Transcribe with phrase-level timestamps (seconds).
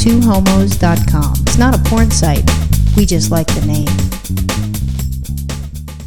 [0.00, 1.34] twohomos.com.
[1.42, 2.48] It's not a porn site.
[2.96, 3.86] We just like the name.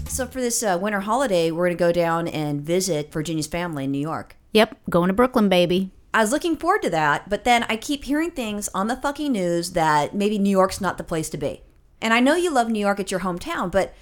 [0.07, 3.85] So for this uh, winter holiday, we're going to go down and visit Virginia's family
[3.85, 4.35] in New York.
[4.53, 5.91] Yep, going to Brooklyn, baby.
[6.13, 9.31] I was looking forward to that, but then I keep hearing things on the fucking
[9.31, 11.61] news that maybe New York's not the place to be.
[12.01, 13.93] And I know you love New York, it's your hometown, but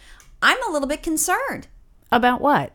[0.41, 1.67] I'm a little bit concerned.
[2.11, 2.71] About what?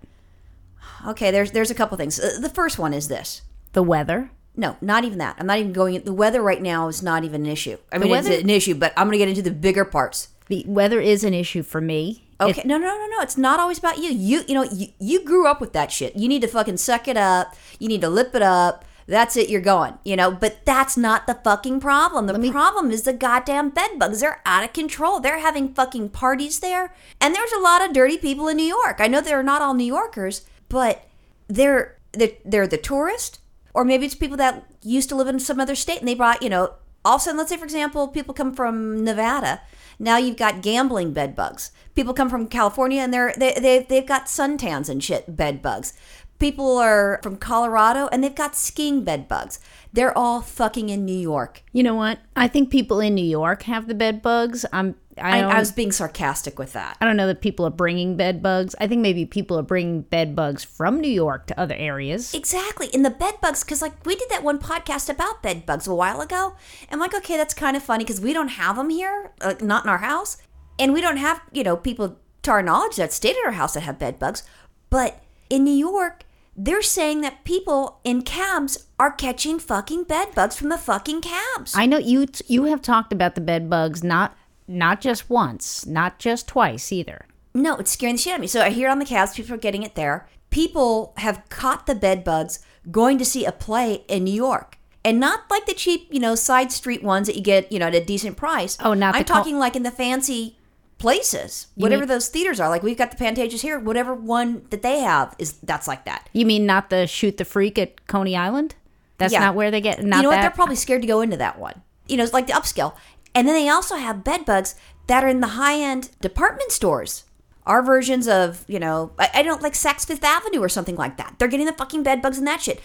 [1.07, 2.21] Okay, there's there's a couple things.
[2.21, 3.43] Uh, The first one is this.
[3.73, 4.31] The weather.
[4.57, 5.37] No, not even that.
[5.39, 6.03] I'm not even going.
[6.03, 7.79] The weather right now is not even an issue.
[7.91, 10.29] I mean, weather- it's an issue, but I'm going to get into the bigger parts.
[10.49, 12.25] The weather is an issue for me.
[12.41, 13.21] Okay, It- no, no, no, no.
[13.23, 14.11] It's not always about you.
[14.11, 16.17] You, you know, you, you grew up with that shit.
[16.17, 17.55] You need to fucking suck it up.
[17.79, 18.85] You need to lip it up.
[19.07, 19.49] That's it.
[19.49, 19.95] You're going.
[20.05, 22.27] You know, but that's not the fucking problem.
[22.27, 24.21] The problem is the goddamn bed bugs.
[24.21, 25.19] They're out of control.
[25.19, 28.97] They're having fucking parties there, and there's a lot of dirty people in New York.
[29.01, 31.07] I know they're not all New Yorkers, but
[31.49, 33.41] they're they're, they're the tourist,
[33.75, 36.43] or maybe it's people that used to live in some other state and they brought
[36.43, 36.75] you know.
[37.05, 39.61] All of a sudden, let's say for example, people come from Nevada.
[39.99, 41.73] Now you've got gambling bed bugs.
[41.97, 45.95] People come from California and they're they, they they've got suntans and shit bed bugs.
[46.39, 49.61] People are from Colorado and they've got skiing bed bugs.
[49.93, 51.63] They're all fucking in New York.
[51.73, 52.19] You know what?
[52.35, 54.65] I think people in New York have the bed bugs.
[54.73, 54.97] I'm.
[55.19, 56.97] I I, I was being sarcastic with that.
[57.01, 58.75] I don't know that people are bringing bed bugs.
[58.81, 62.35] I think maybe people are bringing bed bugs from New York to other areas.
[62.35, 62.89] Exactly.
[62.89, 65.95] In the bed bugs, because like we did that one podcast about bed bugs a
[65.95, 66.55] while ago.
[66.83, 69.63] And I'm like, okay, that's kind of funny because we don't have them here, like
[69.63, 70.39] not in our house.
[70.79, 73.75] And we don't have, you know, people to our knowledge that stayed at our house
[73.75, 74.43] that have bed bugs.
[74.91, 76.25] But in New York,
[76.57, 81.75] they're saying that people in cabs are catching fucking bed bugs from the fucking cabs.
[81.75, 82.27] I know you.
[82.27, 84.37] T- you have talked about the bed bugs not
[84.69, 87.27] not just once, not just twice either.
[87.55, 88.47] No, it's scaring the shit out of me.
[88.47, 90.29] So I hear on the cabs, people are getting it there.
[90.51, 94.79] People have caught the bed bugs going to see a play in New York.
[95.05, 97.87] And not like the cheap, you know, side street ones that you get, you know,
[97.89, 98.79] at a decent price.
[98.83, 100.57] Oh, not I'm the col- talking like in the fancy
[100.99, 101.67] places.
[101.77, 102.69] You whatever mean- those theaters are.
[102.69, 106.29] Like we've got the Pantages here, whatever one that they have is that's like that.
[106.33, 108.77] You mean not the shoot the freak at Coney Island?
[109.19, 109.41] That's Yeah.
[109.41, 110.03] not where they get.
[110.03, 110.41] Not you know what?
[110.41, 111.83] They're probably scared to go into that one.
[112.09, 112.95] You know, it's like the upscale.
[113.35, 114.75] And then they also have bed bugs
[115.07, 117.25] that are in the high end department stores.
[117.65, 121.17] Our versions of, you know, I, I don't like Saks Fifth Avenue or something like
[121.17, 121.37] that.
[121.39, 122.81] They're getting the fucking bed bugs and that shit.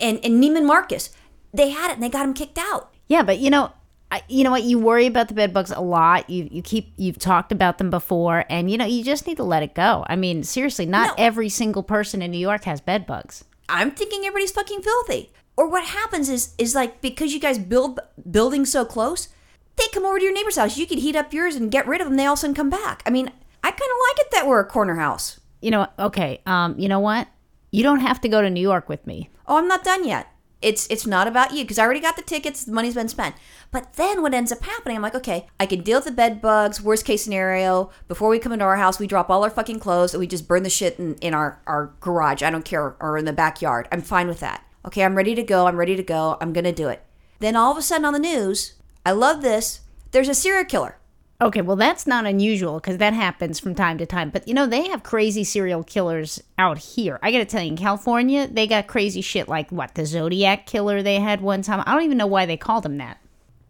[0.00, 1.10] And and Neiman Marcus,
[1.52, 2.92] they had it and they got them kicked out.
[3.08, 3.72] Yeah, but you know,
[4.12, 4.62] I, you know what?
[4.62, 6.30] You worry about the bed bugs a lot.
[6.30, 9.42] You you keep you've talked about them before, and you know you just need to
[9.44, 10.04] let it go.
[10.08, 11.24] I mean, seriously, not No.
[11.24, 13.44] every single person in New York has bed bugs.
[13.68, 15.30] I'm thinking everybody's fucking filthy.
[15.56, 19.28] Or what happens is is like because you guys build buildings so close,
[19.76, 20.76] they come over to your neighbor's house.
[20.76, 22.16] You could heat up yours and get rid of them.
[22.16, 23.02] They all of a sudden come back.
[23.06, 23.30] I mean,
[23.62, 25.40] I kind of like it that we're a corner house.
[25.60, 26.40] You know, okay.
[26.46, 27.28] Um, you know what?
[27.70, 29.30] You don't have to go to New York with me.
[29.46, 30.28] Oh, I'm not done yet.
[30.60, 32.64] It's it's not about you because I already got the tickets.
[32.64, 33.34] The money's been spent.
[33.72, 34.96] But then what ends up happening?
[34.96, 36.80] I'm like, okay, I can deal with the bed bugs.
[36.80, 40.14] Worst case scenario, before we come into our house, we drop all our fucking clothes
[40.14, 42.42] and we just burn the shit in, in our our garage.
[42.42, 43.88] I don't care, or in the backyard.
[43.90, 44.64] I'm fine with that.
[44.86, 45.66] Okay, I'm ready to go.
[45.66, 46.36] I'm ready to go.
[46.40, 47.04] I'm gonna do it.
[47.40, 48.74] Then all of a sudden on the news,
[49.04, 49.80] I love this.
[50.12, 50.98] There's a serial killer.
[51.40, 54.30] Okay, well that's not unusual because that happens from time to time.
[54.30, 57.18] But you know they have crazy serial killers out here.
[57.20, 60.66] I got to tell you, in California, they got crazy shit like what the Zodiac
[60.66, 61.82] killer they had one time.
[61.84, 63.18] I don't even know why they called him that.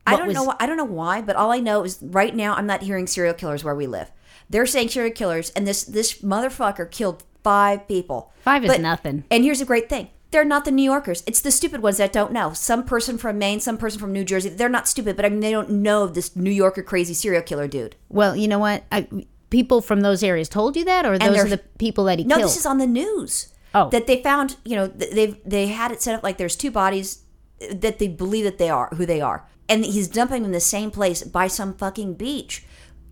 [0.06, 0.54] I don't was- know.
[0.60, 3.32] I don't know why, but all I know is right now I'm not hearing serial
[3.34, 4.10] killers where we live.
[4.50, 8.32] They're saying serial killers, and this this motherfucker killed five people.
[8.42, 9.24] Five is But- nothing.
[9.30, 11.22] And here's a great thing: they're not the New Yorkers.
[11.26, 12.52] It's the stupid ones that don't know.
[12.52, 14.48] Some person from Maine, some person from New Jersey.
[14.48, 17.42] They're not stupid, but I mean they don't know of this New Yorker crazy serial
[17.42, 17.94] killer dude.
[18.08, 18.84] Well, you know what?
[18.90, 19.06] I,
[19.50, 22.36] people from those areas told you that, or those they're- the people that he No,
[22.36, 22.50] killed?
[22.50, 23.48] this is on the news.
[23.74, 23.88] Oh.
[23.88, 24.56] that they found.
[24.64, 27.22] You know, th- they they had it set up like there's two bodies
[27.62, 30.52] uh, that they believe that they are who they are, and he's dumping them in
[30.52, 32.64] the same place by some fucking beach,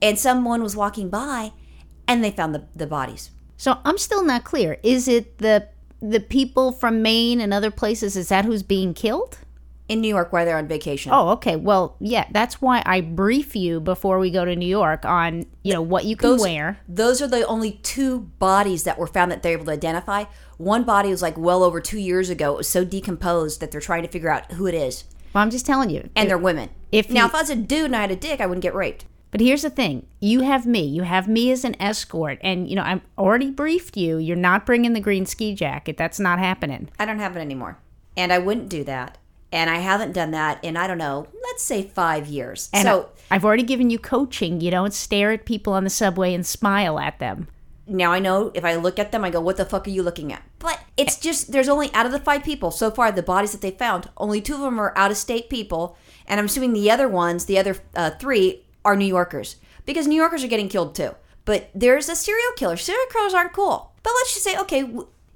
[0.03, 1.53] and someone was walking by,
[2.07, 3.31] and they found the the bodies.
[3.57, 4.79] so I'm still not clear.
[4.83, 5.69] Is it the
[6.00, 8.16] the people from Maine and other places?
[8.16, 9.38] Is that who's being killed?
[9.88, 11.11] in New York while they're on vacation.
[11.12, 11.56] Oh, okay.
[11.56, 15.72] Well, yeah, that's why I brief you before we go to New York on you
[15.72, 16.78] know what you can those, wear.
[16.89, 20.27] Those are the only two bodies that were found that they're able to identify.
[20.59, 22.53] One body was like well over two years ago.
[22.53, 25.51] It was so decomposed that they're trying to figure out who it is, Well, I'm
[25.51, 26.09] just telling you.
[26.15, 26.69] and they're women.
[26.92, 28.63] if now, you- if I was a dude and I had a dick, I wouldn't
[28.63, 29.07] get raped.
[29.30, 30.84] But here's the thing: you have me.
[30.84, 34.18] You have me as an escort, and you know I'm already briefed you.
[34.18, 35.97] You're not bringing the green ski jacket.
[35.97, 36.88] That's not happening.
[36.98, 37.78] I don't have it anymore,
[38.16, 39.18] and I wouldn't do that.
[39.53, 42.71] And I haven't done that in I don't know, let's say five years.
[42.72, 44.60] And so I, I've already given you coaching.
[44.60, 47.48] You don't stare at people on the subway and smile at them.
[47.91, 50.03] now I know if I look at them, I go, what the fuck are you
[50.03, 50.42] looking at?
[50.60, 53.60] But it's just, there's only, out of the five people so far, the bodies that
[53.60, 55.97] they found, only two of them are out of state people.
[56.27, 59.56] And I'm assuming the other ones, the other uh, three, are New Yorkers.
[59.86, 61.15] Because New Yorkers are getting killed too.
[61.44, 62.77] But there's a serial killer.
[62.77, 63.92] Serial killers aren't cool.
[64.03, 64.84] But let's just say, okay,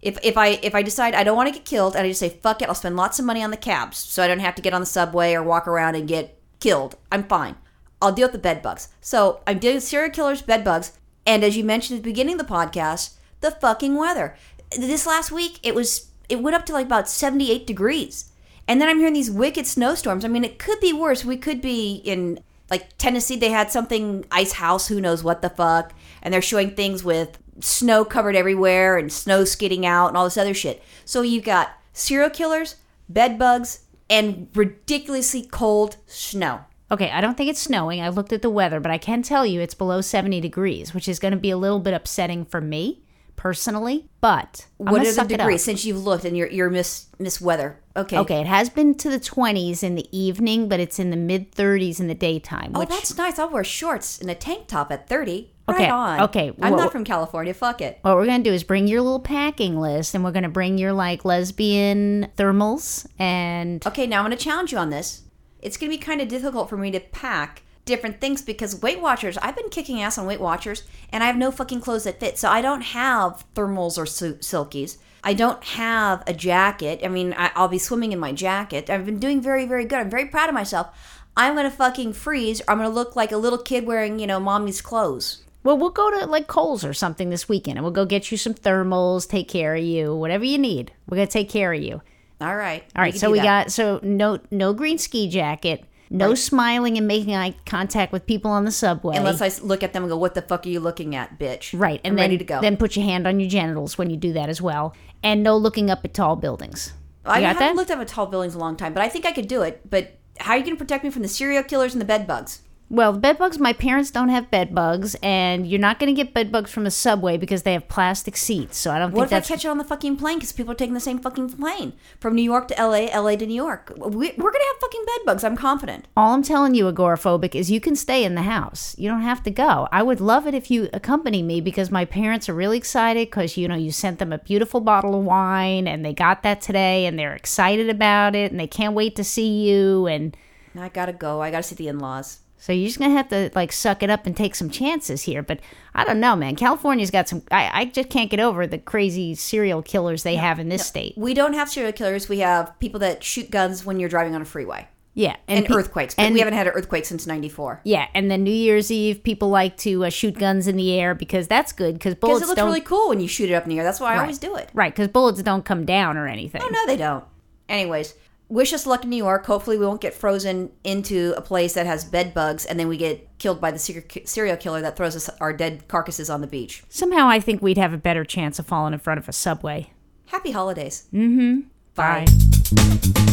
[0.04, 2.20] if, if I if I decide I don't want to get killed and I just
[2.20, 4.54] say fuck it, I'll spend lots of money on the cabs so I don't have
[4.56, 6.96] to get on the subway or walk around and get killed.
[7.10, 7.56] I'm fine.
[8.02, 8.88] I'll deal with the bed bugs.
[9.00, 10.92] So I'm dealing with serial killers, bed bugs,
[11.26, 14.36] and as you mentioned at the beginning of the podcast, the fucking weather.
[14.78, 18.30] This last week it was it went up to like about 78 degrees.
[18.66, 20.24] And then I'm hearing these wicked snowstorms.
[20.24, 21.24] I mean, it could be worse.
[21.24, 22.40] We could be in
[22.70, 26.74] like Tennessee, they had something ice house, who knows what the fuck, and they're showing
[26.74, 30.82] things with snow covered everywhere and snow skidding out and all this other shit.
[31.04, 32.76] So you've got serial killers,
[33.08, 33.80] bed bugs,
[34.10, 36.64] and ridiculously cold snow.
[36.90, 38.00] Okay, I don't think it's snowing.
[38.00, 41.08] I looked at the weather, but I can tell you it's below 70 degrees, which
[41.08, 43.02] is going to be a little bit upsetting for me
[43.36, 44.08] personally.
[44.20, 47.80] But I'm what are the degrees since you've looked and you're you're miss miss weather?
[47.96, 48.18] Okay.
[48.18, 51.52] Okay, it has been to the 20s in the evening, but it's in the mid
[51.52, 52.72] 30s in the daytime.
[52.74, 53.38] Oh, which, that's nice.
[53.38, 55.52] I'll wear shorts and a tank top at 30.
[55.68, 56.20] Okay, Right on.
[56.22, 57.54] okay, I'm well- not from California.
[57.54, 57.98] Fuck it.
[58.02, 60.48] what we're going to do is bring your little packing list, and we're going to
[60.48, 65.22] bring your like lesbian thermals and Okay, now I'm going to challenge you on this.
[65.62, 69.00] It's going to be kind of difficult for me to pack different things because Weight
[69.00, 72.20] Watchers, I've been kicking ass on Weight Watchers and I have no fucking clothes that
[72.20, 72.38] fit.
[72.38, 74.98] So I don't have thermals or sil- silkies.
[75.22, 77.00] I don't have a jacket.
[77.02, 78.90] I mean, I, I'll be swimming in my jacket.
[78.90, 79.98] I've been doing very, very good.
[79.98, 80.88] I'm very proud of myself.
[81.36, 84.18] I'm going to fucking freeze or I'm going to look like a little kid wearing,
[84.18, 85.42] you know, mommy's clothes.
[85.62, 88.36] Well, we'll go to like Kohl's or something this weekend and we'll go get you
[88.36, 90.92] some thermals, take care of you, whatever you need.
[91.08, 92.02] We're going to take care of you.
[92.40, 92.84] All right.
[92.94, 93.44] All right, so we that.
[93.44, 98.50] got so no no green ski jacket, no smiling and making eye contact with people
[98.50, 99.16] on the subway.
[99.16, 101.78] Unless I look at them and go, what the fuck are you looking at, bitch?
[101.78, 102.60] right, and I'm then ready to go.
[102.60, 104.94] then put your hand on your genitals when you do that as well.
[105.22, 106.92] And no looking up at tall buildings.
[107.24, 107.76] You I got haven't that?
[107.76, 109.88] looked up at tall buildings a long time, but I think I could do it.
[109.88, 112.26] But how are you going to protect me from the serial killers and the bed
[112.26, 112.60] bugs?
[112.90, 116.22] Well, the bed bugs, my parents don't have bed bugs, and you're not going to
[116.22, 118.76] get bed bugs from a subway because they have plastic seats.
[118.76, 120.52] So I don't What think if that's I catch it on the fucking plane because
[120.52, 123.54] people are taking the same fucking plane from New York to LA, LA to New
[123.54, 123.92] York?
[123.96, 125.44] We, we're going to have fucking bed bugs.
[125.44, 126.06] I'm confident.
[126.16, 128.94] All I'm telling you, agoraphobic, is you can stay in the house.
[128.98, 129.88] You don't have to go.
[129.90, 133.56] I would love it if you accompany me because my parents are really excited because
[133.56, 137.06] you know you sent them a beautiful bottle of wine and they got that today
[137.06, 140.36] and they're excited about it and they can't wait to see you and
[140.76, 141.40] I got to go.
[141.40, 142.40] I got to see the in laws.
[142.64, 145.42] So you're just gonna have to like suck it up and take some chances here.
[145.42, 145.60] But
[145.94, 146.56] I don't know, man.
[146.56, 147.42] California's got some.
[147.50, 151.12] I, I just can't get over the crazy serial killers they have in this state.
[151.18, 152.26] We don't have serial killers.
[152.28, 155.74] We have people that shoot guns when you're driving on a freeway Yeah, and, pe-
[155.74, 156.14] earthquakes.
[156.14, 157.82] But and we haven't had an earthquake since 94.
[157.84, 161.14] Yeah, and then New Year's Eve, people like to uh, shoot guns in the air
[161.14, 162.66] because that's good because Because bullets it looks don't.
[162.68, 163.84] really cool when you shoot it up in the air.
[163.84, 164.20] That's why I Right.
[164.22, 164.70] always do it.
[164.72, 166.62] Right, because bullets don't come down or anything.
[166.64, 167.24] Oh, no, they don't.
[167.68, 168.14] Anyways,
[168.54, 169.44] wish us luck in New York.
[169.46, 172.96] Hopefully, we won't get frozen into a place that has bed bugs and then we
[172.96, 176.82] get killed by the serial killer that throws us our dead carcasses on the beach.
[176.88, 179.92] Somehow, I think we'd have a better chance of falling in front of a subway.
[180.26, 181.08] Happy holidays.
[181.12, 181.60] Mm hmm.
[181.94, 182.26] Bye.
[182.26, 183.30] Bye.